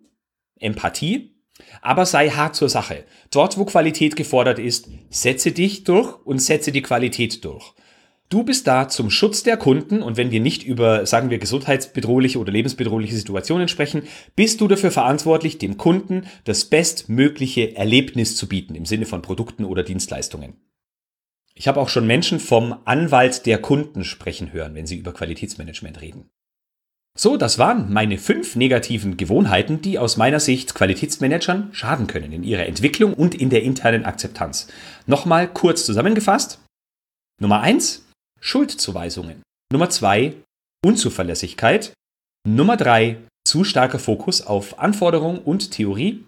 Empathie, 0.59 1.35
aber 1.81 2.05
sei 2.05 2.29
hart 2.29 2.55
zur 2.55 2.69
Sache. 2.69 3.05
Dort, 3.31 3.57
wo 3.57 3.65
Qualität 3.65 4.15
gefordert 4.15 4.59
ist, 4.59 4.89
setze 5.09 5.51
dich 5.51 5.83
durch 5.83 6.15
und 6.25 6.39
setze 6.39 6.71
die 6.71 6.81
Qualität 6.81 7.43
durch. 7.43 7.73
Du 8.29 8.43
bist 8.43 8.67
da 8.67 8.89
zum 8.89 9.09
Schutz 9.09 9.43
der 9.43 9.55
Kunden 9.55 10.01
und 10.03 10.17
wenn 10.17 10.31
wir 10.31 10.41
nicht 10.41 10.63
über, 10.63 11.05
sagen 11.05 11.29
wir, 11.29 11.37
gesundheitsbedrohliche 11.37 12.39
oder 12.39 12.51
lebensbedrohliche 12.51 13.15
Situationen 13.15 13.69
sprechen, 13.69 14.03
bist 14.35 14.59
du 14.59 14.67
dafür 14.67 14.91
verantwortlich, 14.91 15.59
dem 15.59 15.77
Kunden 15.77 16.27
das 16.43 16.65
bestmögliche 16.65 17.77
Erlebnis 17.77 18.35
zu 18.35 18.49
bieten 18.49 18.75
im 18.75 18.85
Sinne 18.85 19.05
von 19.05 19.21
Produkten 19.21 19.63
oder 19.63 19.81
Dienstleistungen. 19.83 20.55
Ich 21.53 21.69
habe 21.69 21.79
auch 21.79 21.89
schon 21.89 22.05
Menschen 22.05 22.41
vom 22.41 22.75
Anwalt 22.83 23.45
der 23.45 23.59
Kunden 23.59 24.03
sprechen 24.03 24.51
hören, 24.51 24.75
wenn 24.75 24.85
sie 24.85 24.97
über 24.97 25.13
Qualitätsmanagement 25.13 26.01
reden. 26.01 26.29
So, 27.19 27.35
das 27.35 27.57
waren 27.57 27.91
meine 27.91 28.19
fünf 28.19 28.55
negativen 28.55 29.17
Gewohnheiten, 29.17 29.81
die 29.81 29.97
aus 29.97 30.17
meiner 30.17 30.39
Sicht 30.39 30.75
Qualitätsmanagern 30.75 31.73
schaden 31.73 32.05
können 32.05 32.31
in 32.31 32.43
ihrer 32.43 32.67
Entwicklung 32.67 33.15
und 33.15 33.33
in 33.33 33.49
der 33.49 33.63
internen 33.63 34.05
Akzeptanz. 34.05 34.67
Nochmal 35.07 35.51
kurz 35.51 35.83
zusammengefasst. 35.83 36.59
Nummer 37.41 37.61
eins 37.61 38.05
Schuldzuweisungen. 38.39 39.41
Nummer 39.71 39.89
zwei 39.89 40.35
Unzuverlässigkeit. 40.85 41.91
Nummer 42.47 42.77
drei 42.77 43.17
Zu 43.47 43.63
starker 43.63 43.97
Fokus 43.97 44.45
auf 44.45 44.77
Anforderung 44.77 45.39
und 45.39 45.71
Theorie. 45.71 46.23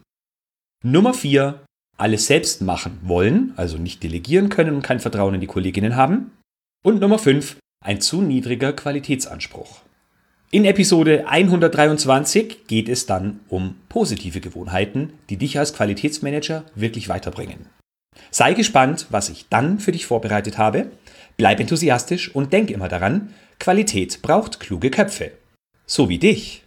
Nummer 0.83 1.13
vier 1.13 1.63
Alles 1.97 2.25
selbst 2.25 2.61
machen 2.61 2.97
wollen, 3.03 3.53
also 3.57 3.77
nicht 3.77 4.01
delegieren 4.01 4.49
können 4.49 4.73
und 4.73 4.81
kein 4.81 4.99
Vertrauen 4.99 5.35
in 5.35 5.41
die 5.41 5.47
Kolleginnen 5.47 5.95
haben. 5.95 6.31
Und 6.83 6.99
Nummer 6.99 7.19
fünf 7.19 7.57
Ein 7.85 8.01
zu 8.01 8.23
niedriger 8.23 8.73
Qualitätsanspruch. 8.73 9.81
In 10.51 10.65
Episode 10.65 11.27
123 11.27 12.65
geht 12.65 12.89
es 12.89 13.05
dann 13.05 13.41
um 13.49 13.75
positive 13.87 14.41
Gewohnheiten, 14.41 15.13
die 15.29 15.37
dich 15.37 15.59
als 15.59 15.73
Qualitätsmanager 15.73 16.63
wirklich 16.73 17.07
weiterbringen. 17.07 17.67
Sei 18.31 18.53
gespannt, 18.53 19.05
was 19.11 19.29
ich 19.29 19.45
dann 19.49 19.77
für 19.77 19.91
dich 19.91 20.07
vorbereitet 20.07 20.57
habe. 20.57 20.87
Bleib 21.37 21.59
enthusiastisch 21.59 22.33
und 22.33 22.51
denk 22.51 22.71
immer 22.71 22.87
daran, 22.87 23.31
Qualität 23.59 24.23
braucht 24.23 24.59
kluge 24.59 24.89
Köpfe. 24.89 25.33
So 25.85 26.09
wie 26.09 26.17
dich. 26.17 26.63